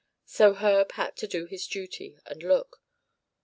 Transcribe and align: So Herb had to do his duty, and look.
So 0.25 0.55
Herb 0.55 0.93
had 0.93 1.15
to 1.17 1.27
do 1.27 1.45
his 1.45 1.67
duty, 1.67 2.17
and 2.25 2.41
look. 2.41 2.81